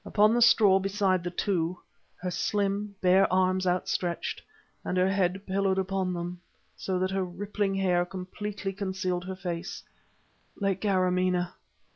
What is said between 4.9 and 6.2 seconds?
her head pillowed upon